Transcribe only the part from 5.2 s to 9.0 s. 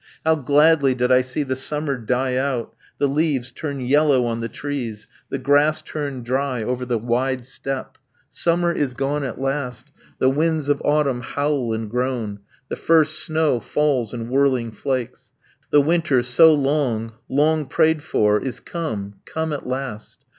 the grass turn dry over the wide steppe! Summer is